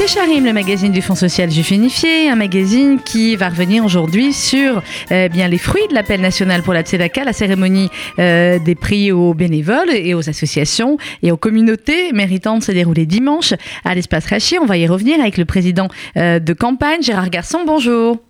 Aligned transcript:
Kécharim, 0.00 0.46
le 0.46 0.54
magazine 0.54 0.92
du 0.92 1.02
Fonds 1.02 1.14
social 1.14 1.50
juif 1.50 1.72
unifié, 1.72 2.30
un 2.30 2.34
magazine 2.34 2.98
qui 3.04 3.36
va 3.36 3.50
revenir 3.50 3.84
aujourd'hui 3.84 4.32
sur 4.32 4.82
euh, 5.12 5.28
bien 5.28 5.46
les 5.46 5.58
fruits 5.58 5.86
de 5.90 5.94
l'appel 5.94 6.22
national 6.22 6.62
pour 6.62 6.72
la 6.72 6.80
Tzedaka, 6.80 7.22
la 7.22 7.34
cérémonie 7.34 7.90
euh, 8.18 8.58
des 8.58 8.74
prix 8.74 9.12
aux 9.12 9.34
bénévoles 9.34 9.90
et 9.90 10.14
aux 10.14 10.26
associations 10.30 10.96
et 11.22 11.30
aux 11.32 11.36
communautés 11.36 12.12
méritantes 12.14 12.62
se 12.62 12.72
dérouler 12.72 13.04
dimanche 13.04 13.52
à 13.84 13.94
l'espace 13.94 14.24
Rachi. 14.24 14.56
On 14.58 14.64
va 14.64 14.78
y 14.78 14.86
revenir 14.86 15.20
avec 15.20 15.36
le 15.36 15.44
président 15.44 15.88
euh, 16.16 16.38
de 16.38 16.54
campagne, 16.54 17.02
Gérard 17.02 17.28
Garçon. 17.28 17.58
Bonjour. 17.66 18.29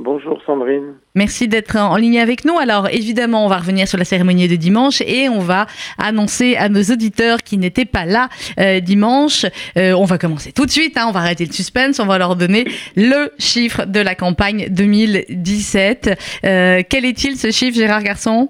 Bonjour 0.00 0.42
Sandrine. 0.44 0.94
Merci 1.14 1.46
d'être 1.46 1.76
en 1.76 1.96
ligne 1.96 2.18
avec 2.18 2.44
nous. 2.44 2.58
Alors 2.58 2.88
évidemment, 2.88 3.44
on 3.44 3.48
va 3.48 3.58
revenir 3.58 3.86
sur 3.86 3.96
la 3.96 4.04
cérémonie 4.04 4.48
de 4.48 4.56
dimanche 4.56 5.00
et 5.02 5.28
on 5.28 5.38
va 5.38 5.66
annoncer 5.98 6.56
à 6.56 6.68
nos 6.68 6.82
auditeurs 6.82 7.38
qui 7.38 7.58
n'étaient 7.58 7.84
pas 7.84 8.04
là 8.04 8.28
euh, 8.58 8.80
dimanche. 8.80 9.46
Euh, 9.76 9.92
on 9.92 10.04
va 10.04 10.18
commencer 10.18 10.50
tout 10.52 10.66
de 10.66 10.70
suite, 10.70 10.98
hein, 10.98 11.06
on 11.08 11.12
va 11.12 11.20
arrêter 11.20 11.46
le 11.46 11.52
suspense, 11.52 12.00
on 12.00 12.06
va 12.06 12.18
leur 12.18 12.34
donner 12.34 12.64
le 12.96 13.30
chiffre 13.38 13.84
de 13.84 14.00
la 14.00 14.16
campagne 14.16 14.66
2017. 14.68 16.40
Euh, 16.44 16.82
quel 16.88 17.04
est-il 17.04 17.36
ce 17.36 17.52
chiffre, 17.52 17.76
Gérard 17.76 18.02
Garçon? 18.02 18.48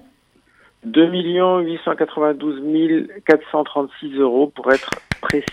2 0.85 1.11
892 1.11 3.07
436 3.23 4.15
euros 4.15 4.51
pour 4.55 4.71
être 4.71 4.89
précis. 5.21 5.45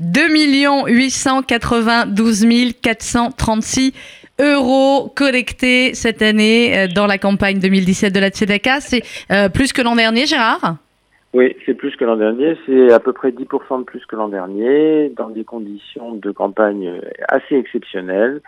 2 0.00 0.28
892 0.88 2.46
436 2.82 3.86
euros 3.86 3.94
collectés 5.14 5.94
cette 5.94 6.22
année 6.22 6.76
euh, 6.76 6.86
dans 6.88 7.06
la 7.06 7.18
campagne 7.18 7.58
2017 7.58 8.14
de 8.14 8.20
la 8.20 8.30
Tzedaka. 8.30 8.80
C'est 8.80 9.02
euh, 9.30 9.48
plus 9.48 9.72
que 9.72 9.82
l'an 9.82 9.96
dernier, 9.96 10.26
Gérard? 10.26 10.76
Oui, 11.32 11.56
c'est 11.66 11.74
plus 11.74 11.96
que 11.96 12.04
l'an 12.04 12.16
dernier. 12.16 12.56
C'est 12.66 12.92
à 12.92 13.00
peu 13.00 13.12
près 13.12 13.30
10% 13.30 13.80
de 13.80 13.84
plus 13.84 14.04
que 14.06 14.16
l'an 14.16 14.28
dernier, 14.28 15.10
dans 15.16 15.30
des 15.30 15.44
conditions 15.44 16.14
de 16.14 16.30
campagne 16.30 17.00
assez 17.28 17.56
exceptionnelles, 17.56 18.40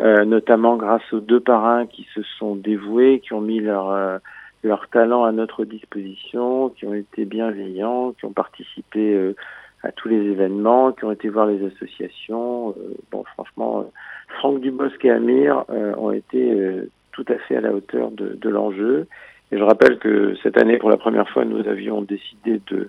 euh, 0.00 0.24
notamment 0.24 0.76
grâce 0.76 1.12
aux 1.12 1.20
deux 1.20 1.40
parrains 1.40 1.86
qui 1.86 2.06
se 2.14 2.22
sont 2.38 2.56
dévoués, 2.56 3.20
qui 3.20 3.32
ont 3.32 3.40
mis 3.40 3.60
leur 3.60 4.20
leur 4.64 4.88
talent 4.88 5.24
à 5.24 5.32
notre 5.32 5.66
disposition, 5.66 6.70
qui 6.70 6.86
ont 6.86 6.94
été 6.94 7.26
bienveillants, 7.26 8.12
qui 8.12 8.24
ont 8.24 8.32
participé 8.32 9.34
à 9.84 9.92
tous 9.92 10.08
les 10.08 10.16
événements, 10.16 10.92
qui 10.92 11.04
ont 11.04 11.12
été 11.12 11.28
voir 11.28 11.46
les 11.46 11.64
associations. 11.66 12.74
bon, 13.12 13.24
franchement, 13.34 13.86
Franck 14.38 14.60
Dubosc 14.60 15.04
et 15.04 15.10
Amir 15.10 15.64
euh, 15.70 15.94
ont 15.96 16.10
été 16.10 16.52
euh, 16.52 16.90
tout 17.12 17.24
à 17.28 17.36
fait 17.46 17.56
à 17.56 17.60
la 17.60 17.72
hauteur 17.72 18.10
de, 18.10 18.36
de 18.40 18.48
l'enjeu. 18.48 19.06
Et 19.52 19.58
je 19.58 19.62
rappelle 19.62 19.98
que 19.98 20.34
cette 20.42 20.56
année, 20.56 20.78
pour 20.78 20.90
la 20.90 20.96
première 20.96 21.28
fois, 21.28 21.44
nous 21.44 21.68
avions 21.68 22.02
décidé 22.02 22.60
de 22.68 22.88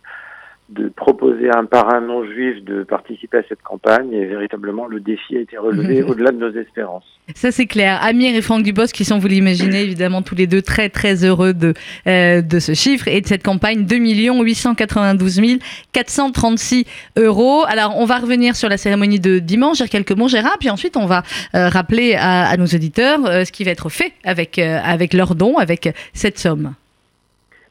de 0.70 0.90
proposer 0.90 1.50
à 1.50 1.60
un 1.60 1.66
parrain 1.66 2.02
non 2.02 2.26
juif 2.26 2.64
de 2.64 2.84
participer 2.84 3.38
à 3.38 3.44
cette 3.48 3.62
campagne 3.62 4.12
et 4.12 4.26
véritablement 4.26 4.88
le 4.88 5.00
défi 5.00 5.38
a 5.38 5.40
été 5.40 5.58
relevé 5.58 6.02
au-delà 6.08 6.32
de 6.32 6.38
nos 6.38 6.52
espérances. 6.60 7.06
Ça 7.36 7.52
c'est 7.52 7.68
clair. 7.68 8.00
Amir 8.02 8.36
et 8.36 8.42
Franck 8.42 8.64
Dubos 8.64 8.88
qui 8.88 9.06
sont, 9.06 9.20
vous 9.20 9.28
l'imaginez, 9.28 9.84
évidemment 9.84 10.24
tous 10.24 10.34
les 10.34 10.48
deux 10.48 10.64
très 10.64 10.90
très 10.90 11.24
heureux 11.24 11.54
de, 11.54 11.74
euh, 12.08 12.42
de 12.42 12.60
ce 12.60 12.74
chiffre 12.74 13.08
et 13.08 13.22
de 13.22 13.28
cette 13.28 13.44
campagne 13.44 13.86
2 13.86 13.96
892 13.96 15.60
436 15.92 16.86
euros. 17.18 17.64
Alors 17.68 17.96
on 17.98 18.06
va 18.06 18.18
revenir 18.18 18.56
sur 18.56 18.68
la 18.68 18.78
cérémonie 18.78 19.20
de 19.20 19.38
dimanche, 19.38 19.78
dire 19.78 19.90
quelques 19.90 20.14
mots 20.14 20.28
Gérard, 20.28 20.58
puis 20.60 20.72
ensuite 20.72 20.98
on 20.98 21.06
va 21.06 21.22
euh, 21.54 21.70
rappeler 21.70 22.16
à, 22.16 22.50
à, 22.50 22.58
nos 22.58 22.66
auditeurs 22.66 23.24
euh, 23.26 23.44
ce 23.44 23.52
qui 23.52 23.64
va 23.64 23.72
être 23.72 23.90
fait 23.90 24.14
avec, 24.24 24.58
avec 24.58 25.14
leurs 25.14 25.36
dons, 25.36 25.58
avec 25.58 25.94
cette 26.14 26.40
somme. 26.40 26.74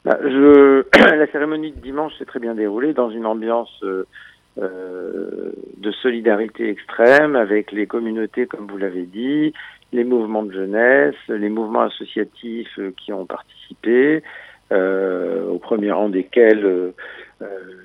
Bah, 0.05 0.19
je... 0.21 0.83
la 1.15 1.27
cérémonie 1.27 1.71
de 1.71 1.79
dimanche 1.81 2.13
s'est 2.17 2.25
très 2.25 2.39
bien 2.39 2.55
déroulée 2.55 2.93
dans 2.93 3.09
une 3.09 3.25
ambiance 3.25 3.71
euh, 3.83 4.05
euh, 4.57 5.51
de 5.77 5.91
solidarité 5.91 6.69
extrême 6.69 7.35
avec 7.35 7.71
les 7.73 7.87
communautés, 7.87 8.45
comme 8.45 8.67
vous 8.67 8.77
l'avez 8.77 9.03
dit, 9.03 9.51
les 9.91 10.03
mouvements 10.03 10.43
de 10.43 10.53
jeunesse, 10.53 11.15
les 11.27 11.49
mouvements 11.49 11.81
associatifs 11.81 12.79
euh, 12.79 12.91
qui 12.95 13.11
ont 13.11 13.25
participé, 13.25 14.23
euh, 14.71 15.47
au 15.49 15.57
premier 15.57 15.91
rang 15.91 16.09
desquels 16.09 16.65
euh, 16.65 16.91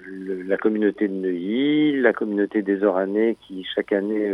le, 0.06 0.42
la 0.42 0.56
communauté 0.56 1.08
de 1.08 1.14
Neuilly, 1.14 2.00
la 2.00 2.12
communauté 2.12 2.62
des 2.62 2.84
Oranais 2.84 3.36
qui 3.46 3.66
chaque 3.74 3.92
année 3.92 4.32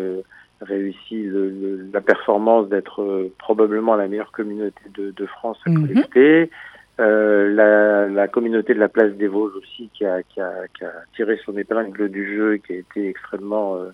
réussit 0.60 1.25
le, 1.25 1.49
le, 1.49 1.89
la 1.93 2.00
performance 2.00 2.69
d'être 2.69 3.31
probablement 3.39 3.97
la 3.97 4.09
meilleure 4.09 4.31
communauté 4.31 4.81
de, 4.94 5.10
de 5.10 5.27
France 5.27 5.59
à 5.66 5.71
mhm. 5.71 5.89
collecter. 5.89 6.50
Euh, 6.99 7.53
la, 7.53 8.09
la, 8.09 8.27
communauté 8.27 8.73
de 8.73 8.79
la 8.79 8.89
place 8.89 9.12
des 9.12 9.29
Vosges 9.29 9.55
aussi 9.57 9.91
qui 9.93 10.07
a, 10.07 10.23
qui, 10.23 10.41
a, 10.41 10.67
qui 10.75 10.83
a, 10.83 10.93
tiré 11.15 11.39
son 11.45 11.55
épingle 11.59 12.09
du 12.09 12.34
jeu 12.34 12.55
et 12.55 12.61
qui 12.61 12.73
a 12.73 12.77
été 12.77 13.07
extrêmement 13.07 13.77
euh, 13.77 13.91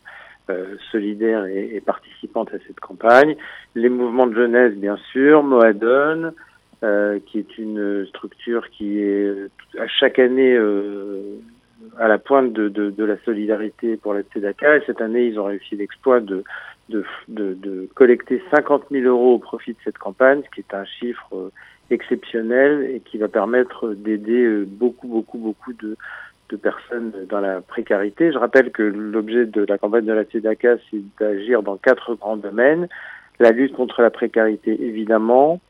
euh, 0.50 0.76
solidaire 0.92 1.46
et, 1.46 1.74
et, 1.74 1.80
participante 1.80 2.54
à 2.54 2.58
cette 2.64 2.78
campagne. 2.78 3.34
Les 3.74 3.88
mouvements 3.88 4.28
de 4.28 4.36
jeunesse, 4.36 4.74
bien 4.74 4.96
sûr, 5.10 5.42
Moadon, 5.42 6.32
euh, 6.84 7.18
qui 7.26 7.40
est 7.40 7.58
une 7.58 8.06
structure 8.06 8.70
qui 8.70 9.00
est 9.00 9.34
à 9.80 9.88
chaque 9.88 10.20
année 10.20 10.56
à 11.98 12.06
la 12.06 12.18
pointe 12.18 12.52
de, 12.52 12.68
de, 12.68 12.90
de, 12.90 13.04
la 13.04 13.16
solidarité 13.24 13.96
pour 13.96 14.14
la 14.14 14.22
Tzedaka. 14.22 14.76
Et 14.76 14.82
cette 14.86 15.00
année, 15.00 15.26
ils 15.26 15.40
ont 15.40 15.44
réussi 15.46 15.74
l'exploit 15.74 16.20
de, 16.20 16.44
de, 16.88 17.88
collecter 17.96 18.40
50 18.52 18.84
000 18.92 19.06
euros 19.06 19.34
au 19.34 19.38
profit 19.38 19.72
de 19.72 19.78
cette 19.82 19.98
campagne, 19.98 20.42
ce 20.44 20.54
qui 20.54 20.60
est 20.60 20.74
un 20.74 20.84
chiffre 20.84 21.50
exceptionnel 21.92 22.90
et 22.94 23.00
qui 23.00 23.18
va 23.18 23.28
permettre 23.28 23.90
d'aider 23.94 24.42
euh, 24.42 24.64
beaucoup, 24.66 25.08
beaucoup, 25.08 25.38
beaucoup 25.38 25.72
de, 25.72 25.96
personnes 26.62 27.14
dans 27.30 27.40
la 27.40 27.62
précarité. 27.62 28.30
Je 28.30 28.36
rappelle 28.36 28.72
que 28.72 28.82
l'objet 28.82 29.46
de 29.46 29.64
la 29.66 29.78
campagne 29.78 30.04
de 30.04 30.12
la 30.12 30.24
Tzedaka, 30.24 30.76
c'est 30.90 31.00
d'agir 31.18 31.62
dans 31.62 31.78
quatre 31.78 32.14
grands 32.16 32.36
domaines. 32.36 32.88
La 33.40 33.52
lutte 33.52 33.72
contre 33.72 34.02
la 34.02 34.10
précarité, 34.10 34.76
évidemment, 34.84 35.60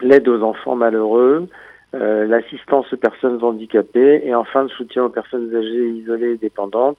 l'aide 0.00 0.28
aux 0.28 0.40
enfants 0.42 0.76
malheureux, 0.76 1.48
euh, 1.94 2.26
l'assistance 2.26 2.92
aux 2.92 2.96
personnes 2.96 3.42
handicapées 3.42 4.22
et 4.24 4.36
enfin 4.36 4.62
le 4.62 4.68
soutien 4.68 5.02
aux 5.02 5.08
personnes 5.08 5.52
âgées, 5.52 5.88
isolées 5.88 6.34
et 6.34 6.36
dépendantes 6.36 6.96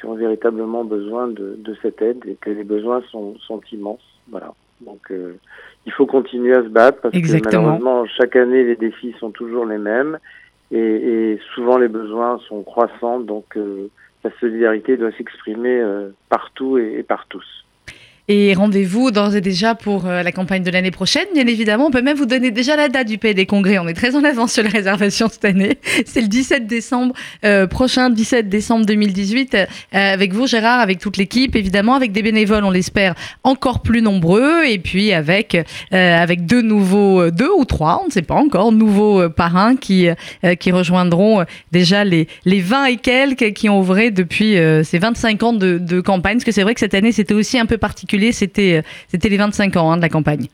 qui 0.00 0.06
ont 0.06 0.14
véritablement 0.14 0.82
besoin 0.82 1.28
de, 1.28 1.54
de 1.58 1.76
cette 1.80 2.02
aide 2.02 2.24
et 2.26 2.34
que 2.34 2.50
les 2.50 2.64
besoins 2.64 3.02
sont, 3.12 3.36
sont 3.38 3.60
immenses. 3.70 4.18
Voilà. 4.30 4.52
Donc 4.80 5.10
euh, 5.10 5.36
il 5.86 5.92
faut 5.92 6.06
continuer 6.06 6.54
à 6.54 6.62
se 6.62 6.68
battre 6.68 7.00
parce 7.00 7.14
Exactement. 7.14 7.50
que 7.50 7.56
malheureusement 7.56 8.06
chaque 8.06 8.36
année 8.36 8.64
les 8.64 8.76
défis 8.76 9.14
sont 9.18 9.30
toujours 9.30 9.66
les 9.66 9.78
mêmes 9.78 10.18
et, 10.70 10.78
et 10.78 11.40
souvent 11.54 11.78
les 11.78 11.88
besoins 11.88 12.38
sont 12.48 12.62
croissants 12.62 13.20
donc 13.20 13.56
euh, 13.56 13.88
la 14.24 14.30
solidarité 14.38 14.96
doit 14.96 15.12
s'exprimer 15.12 15.80
euh, 15.80 16.10
partout 16.28 16.78
et, 16.78 16.98
et 16.98 17.02
par 17.02 17.26
tous. 17.28 17.66
Et 18.30 18.52
rendez-vous 18.52 19.10
d'ores 19.10 19.36
et 19.36 19.40
déjà 19.40 19.74
pour 19.74 20.04
euh, 20.04 20.22
la 20.22 20.32
campagne 20.32 20.62
de 20.62 20.70
l'année 20.70 20.90
prochaine. 20.90 21.24
Bien 21.32 21.46
évidemment, 21.46 21.86
on 21.86 21.90
peut 21.90 22.02
même 22.02 22.18
vous 22.18 22.26
donner 22.26 22.50
déjà 22.50 22.76
la 22.76 22.90
date 22.90 23.08
du 23.08 23.16
Pays 23.16 23.34
des 23.34 23.46
Congrès. 23.46 23.78
On 23.78 23.88
est 23.88 23.94
très 23.94 24.14
en 24.16 24.22
avance 24.22 24.52
sur 24.52 24.62
les 24.62 24.68
réservations 24.68 25.30
cette 25.30 25.46
année. 25.46 25.78
C'est 26.04 26.20
le 26.20 26.28
17 26.28 26.66
décembre 26.66 27.14
euh, 27.46 27.66
prochain, 27.66 28.10
17 28.10 28.50
décembre 28.50 28.84
2018, 28.84 29.54
euh, 29.54 29.66
avec 29.92 30.34
vous 30.34 30.46
Gérard, 30.46 30.80
avec 30.80 30.98
toute 30.98 31.16
l'équipe, 31.16 31.56
évidemment, 31.56 31.94
avec 31.94 32.12
des 32.12 32.20
bénévoles, 32.20 32.64
on 32.64 32.70
l'espère, 32.70 33.14
encore 33.44 33.80
plus 33.80 34.02
nombreux, 34.02 34.62
et 34.66 34.78
puis 34.78 35.14
avec 35.14 35.56
avec 35.90 36.44
deux 36.44 36.60
nouveaux, 36.60 37.30
deux 37.30 37.50
ou 37.50 37.64
trois, 37.64 38.02
on 38.02 38.08
ne 38.08 38.12
sait 38.12 38.22
pas 38.22 38.34
encore, 38.34 38.72
nouveaux 38.72 39.28
parrains 39.30 39.76
qui 39.76 40.08
qui 40.60 40.70
rejoindront 40.70 41.44
déjà 41.72 42.04
les 42.04 42.28
les 42.44 42.60
20 42.60 42.84
et 42.86 42.96
quelques 42.96 43.52
qui 43.52 43.68
ont 43.68 43.80
ouvré 43.80 44.10
depuis 44.10 44.56
ces 44.84 44.98
25 44.98 45.42
ans 45.42 45.52
de 45.54 46.00
campagne. 46.00 46.36
Parce 46.36 46.44
que 46.44 46.52
c'est 46.52 46.62
vrai 46.62 46.74
que 46.74 46.80
cette 46.80 46.94
année, 46.94 47.12
c'était 47.12 47.34
aussi 47.34 47.58
un 47.58 47.66
peu 47.66 47.78
particulier 47.78 48.17
c'était 48.32 48.82
c'était 49.08 49.28
les 49.28 49.36
25 49.36 49.76
ans 49.76 49.92
hein, 49.92 49.96
de 49.96 50.02
la 50.02 50.08
campagne. 50.08 50.48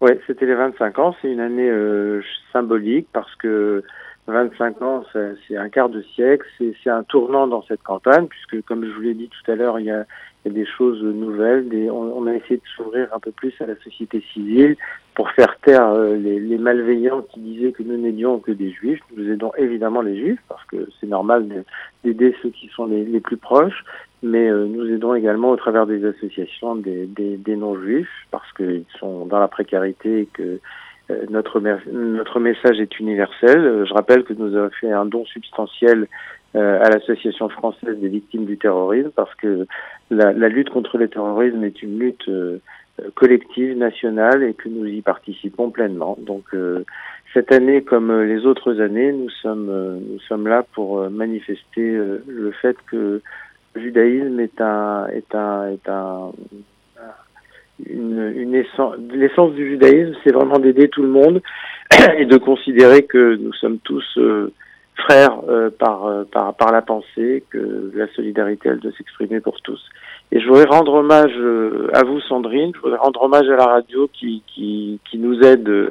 Oui, 0.00 0.12
c'était 0.26 0.46
les 0.46 0.54
25 0.54 0.98
ans. 0.98 1.14
C'est 1.20 1.30
une 1.30 1.40
année 1.40 1.68
euh, 1.68 2.22
symbolique 2.52 3.06
parce 3.12 3.34
que 3.36 3.84
25 4.28 4.80
ans, 4.82 5.04
c'est 5.12 5.56
un 5.56 5.68
quart 5.68 5.88
de 5.88 6.02
siècle. 6.14 6.46
C'est 6.58 6.90
un 6.90 7.02
tournant 7.02 7.46
dans 7.46 7.62
cette 7.62 7.82
campagne 7.82 8.26
puisque, 8.26 8.64
comme 8.64 8.84
je 8.84 8.90
vous 8.90 9.00
l'ai 9.00 9.14
dit 9.14 9.28
tout 9.28 9.50
à 9.50 9.56
l'heure, 9.56 9.78
il 9.78 9.86
y 9.86 9.90
a 9.90 10.06
des 10.48 10.64
choses 10.64 11.02
nouvelles. 11.02 11.68
Des, 11.68 11.90
on, 11.90 12.16
on, 12.16 12.26
a 12.26 12.34
essayé 12.34 12.56
de 12.56 12.62
s'ouvrir 12.76 13.08
un 13.14 13.18
peu 13.18 13.30
plus 13.30 13.52
à 13.60 13.66
la 13.66 13.76
société 13.76 14.22
civile 14.32 14.76
pour 15.14 15.30
faire 15.32 15.54
taire 15.62 15.88
euh, 15.88 16.16
les, 16.16 16.40
les, 16.40 16.58
malveillants 16.58 17.22
qui 17.22 17.40
disaient 17.40 17.72
que 17.72 17.82
nous 17.82 17.98
n'aidions 17.98 18.38
que 18.38 18.52
des 18.52 18.70
juifs. 18.70 19.00
Nous 19.16 19.30
aidons 19.30 19.52
évidemment 19.58 20.00
les 20.00 20.18
juifs 20.18 20.40
parce 20.48 20.64
que 20.64 20.88
c'est 20.98 21.06
normal 21.06 21.64
d'aider 22.04 22.34
ceux 22.42 22.50
qui 22.50 22.68
sont 22.68 22.86
les, 22.86 23.20
plus 23.20 23.36
proches, 23.36 23.84
mais 24.22 24.48
euh, 24.48 24.66
nous 24.66 24.90
aidons 24.90 25.14
également 25.14 25.50
au 25.50 25.56
travers 25.56 25.86
des 25.86 26.04
associations 26.06 26.76
des, 26.76 27.06
des, 27.06 27.36
des 27.36 27.56
non-juifs 27.56 28.08
parce 28.30 28.50
qu'ils 28.52 28.86
sont 28.98 29.26
dans 29.26 29.40
la 29.40 29.48
précarité 29.48 30.20
et 30.20 30.26
que 30.26 30.60
euh, 31.10 31.26
notre, 31.28 31.60
notre 31.90 32.40
message 32.40 32.80
est 32.80 32.98
universel. 32.98 33.84
Je 33.86 33.92
rappelle 33.92 34.24
que 34.24 34.32
nous 34.32 34.56
avons 34.56 34.70
fait 34.80 34.90
un 34.90 35.04
don 35.04 35.26
substantiel 35.26 36.06
à 36.54 36.88
l'Association 36.88 37.48
française 37.48 37.98
des 37.98 38.08
victimes 38.08 38.44
du 38.44 38.58
terrorisme 38.58 39.10
parce 39.14 39.34
que 39.36 39.66
la, 40.10 40.32
la, 40.32 40.48
lutte 40.48 40.70
contre 40.70 40.98
le 40.98 41.08
terrorisme 41.08 41.62
est 41.62 41.82
une 41.82 41.98
lutte 41.98 42.28
euh, 42.28 42.58
collective, 43.14 43.76
nationale 43.76 44.42
et 44.42 44.54
que 44.54 44.68
nous 44.68 44.84
y 44.86 45.00
participons 45.00 45.70
pleinement. 45.70 46.18
Donc 46.20 46.44
euh, 46.54 46.84
cette 47.32 47.52
année, 47.52 47.82
comme 47.82 48.22
les 48.22 48.44
autres 48.46 48.80
années, 48.80 49.12
nous 49.12 49.30
sommes, 49.30 50.00
nous 50.10 50.18
sommes 50.20 50.48
là 50.48 50.64
pour 50.74 51.08
manifester 51.08 51.96
le 52.26 52.50
fait 52.60 52.76
que 52.90 53.22
le 53.74 53.80
judaïsme 53.80 54.40
est 54.40 54.60
un 54.60 55.06
est 55.06 55.34
un 55.34 55.68
est 55.68 55.88
un 55.88 56.32
une, 57.88 58.32
une 58.36 58.54
essence 58.54 58.96
l'essence 59.12 59.54
du 59.54 59.68
judaïsme 59.70 60.14
c'est 60.22 60.32
vraiment 60.32 60.58
d'aider 60.58 60.88
tout 60.88 61.02
le 61.02 61.08
monde 61.08 61.40
et 62.18 62.26
de 62.26 62.36
considérer 62.36 63.04
que 63.04 63.36
nous 63.36 63.52
sommes 63.54 63.78
tous 63.78 64.04
euh, 64.18 64.52
frères 65.00 65.40
euh, 65.48 65.70
par, 65.70 66.06
euh, 66.06 66.24
par 66.24 66.54
par 66.54 66.72
la 66.72 66.82
pensée 66.82 67.44
que 67.50 67.92
la 67.94 68.06
solidarité 68.14 68.68
elle 68.68 68.78
doit 68.78 68.92
s'exprimer 68.96 69.40
pour 69.40 69.60
tous 69.60 69.80
et 70.32 70.40
je 70.40 70.46
voudrais 70.46 70.64
rendre 70.64 70.94
hommage 70.94 71.34
à 71.92 72.04
vous 72.04 72.20
Sandrine 72.20 72.72
je 72.74 72.80
voudrais 72.80 72.98
rendre 72.98 73.22
hommage 73.22 73.48
à 73.48 73.56
la 73.56 73.66
radio 73.66 74.08
qui 74.12 74.42
qui 74.46 75.00
qui 75.10 75.18
nous 75.18 75.40
aide 75.42 75.90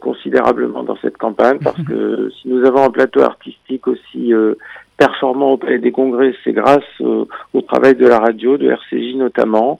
considérablement 0.00 0.82
dans 0.82 0.96
cette 0.96 1.16
campagne 1.16 1.58
parce 1.62 1.80
que 1.82 2.30
si 2.42 2.48
nous 2.48 2.66
avons 2.66 2.84
un 2.84 2.90
plateau 2.90 3.20
artistique 3.22 3.86
aussi 3.86 4.32
performant 4.96 5.52
au 5.52 5.56
Palais 5.56 5.78
des 5.78 5.92
Congrès, 5.92 6.34
c'est 6.42 6.52
grâce 6.52 7.00
au 7.00 7.60
travail 7.62 7.94
de 7.94 8.08
la 8.08 8.18
radio, 8.18 8.56
de 8.56 8.68
RCJ 8.68 9.14
notamment. 9.14 9.78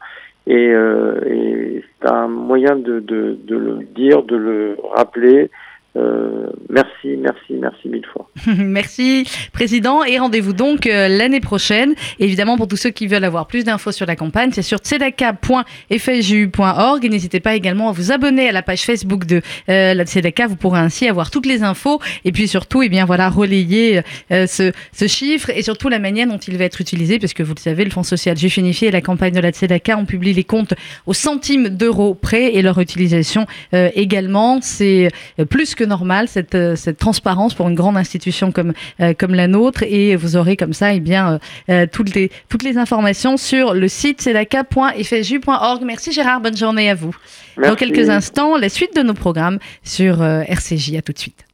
Et, 0.49 0.71
euh, 0.71 1.21
et 1.27 1.85
c'est 2.01 2.09
un 2.09 2.27
moyen 2.27 2.75
de, 2.75 3.01
de, 3.01 3.37
de, 3.45 3.57
le 3.57 3.85
dire, 3.95 4.23
de 4.23 4.35
le 4.35 4.77
rappeler 4.95 5.51
euh, 5.99 6.47
merci, 6.69 7.17
merci, 7.19 7.55
merci 7.61 7.89
mille 7.89 8.07
fois. 8.13 8.29
merci, 8.59 9.27
Président. 9.53 10.05
Et 10.05 10.19
rendez-vous 10.19 10.53
donc 10.53 10.87
euh, 10.87 11.09
l'année 11.09 11.41
prochaine. 11.41 11.95
évidemment, 12.19 12.57
pour 12.57 12.69
tous 12.69 12.77
ceux 12.77 12.91
qui 12.91 13.07
veulent 13.07 13.25
avoir 13.25 13.47
plus 13.47 13.65
d'infos 13.65 13.93
sur 13.93 14.05
la 14.07 14.15
campagne, 14.15 14.51
c'est 14.53 14.61
sur 14.63 14.79
tzedaka.fju.org. 14.79 17.05
Et 17.05 17.09
n'hésitez 17.09 17.41
pas 17.41 17.55
également 17.55 17.89
à 17.89 17.93
vous 17.93 18.13
abonner 18.13 18.49
à 18.49 18.53
la 18.53 18.63
page 18.63 18.83
Facebook 18.83 19.25
de 19.27 19.41
euh, 19.69 19.95
la 19.95 20.05
Tzedaka. 20.05 20.47
Vous 20.47 20.57
pourrez 20.57 20.81
ainsi 20.81 21.09
avoir 21.09 21.31
toutes 21.31 21.47
les 21.47 21.63
infos. 21.63 22.01
Et 22.25 22.33
puis 22.33 22.47
surtout, 22.47 22.83
eh 22.83 22.89
bien, 22.89 23.05
voilà, 23.05 23.29
relayer 23.29 24.01
ce, 24.31 24.73
ce, 24.93 25.09
chiffre 25.09 25.51
et 25.51 25.63
surtout 25.63 25.89
la 25.89 25.99
manière 25.99 26.29
dont 26.29 26.39
il 26.39 26.57
va 26.59 26.65
être 26.65 26.81
utilisé. 26.81 27.19
Parce 27.19 27.33
que 27.33 27.43
vous 27.43 27.55
le 27.55 27.61
savez, 27.61 27.85
le 27.85 27.91
Fonds 27.91 28.03
social 28.03 28.37
juif 28.37 28.59
unifié 28.59 28.89
et 28.89 28.91
la 28.91 29.01
campagne 29.01 29.33
de 29.33 29.41
la 29.41 29.51
Tzedaka, 29.51 29.97
on 29.97 30.05
publie 30.05 30.35
les 30.35 30.45
comptes 30.45 30.75
au 31.07 31.15
centime 31.15 31.71
d'euros 31.71 32.15
près 32.15 32.55
et 32.55 32.63
leur 32.63 32.79
utilisation 32.79 33.47
également. 33.73 34.61
C'est 34.61 35.09
plus 35.49 35.75
que 35.75 35.85
normal 35.89 36.29
cette, 36.29 36.55
euh, 36.55 36.77
cette 36.77 36.99
transparence 36.99 37.55
pour 37.55 37.69
une 37.69 37.75
grande 37.75 37.97
institution 37.97 38.53
comme, 38.53 38.73
euh, 39.01 39.15
comme 39.19 39.35
la 39.35 39.49
nôtre 39.49 39.83
et 39.83 40.15
vous 40.15 40.37
aurez 40.37 40.57
comme 40.57 40.73
ça 40.73 40.95
eh 40.95 41.01
bien, 41.01 41.41
euh, 41.69 41.87
toutes, 41.91 42.15
les, 42.15 42.31
toutes 42.49 42.63
les 42.63 42.79
informations 42.79 43.37
sur 43.37 43.75
le 43.75 43.89
site 43.89 44.23
sedaka.fju.org. 44.23 45.83
Merci 45.85 46.13
Gérard, 46.13 46.41
bonne 46.41 46.57
journée 46.57 46.91
à 46.91 46.95
vous. 46.95 47.15
Dans 47.61 47.75
quelques 47.75 48.09
instants, 48.09 48.57
la 48.57 48.69
suite 48.69 48.95
de 48.95 49.03
nos 49.03 49.15
programmes 49.15 49.59
sur 49.83 50.23
RCJ. 50.23 50.95
À 50.95 51.03
tout 51.03 51.13
de 51.13 51.19
suite. 51.19 51.45